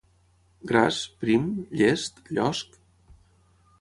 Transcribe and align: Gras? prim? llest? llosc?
Gras? 0.71 1.01
prim? 1.21 1.45
llest? 1.81 2.25
llosc? 2.39 2.81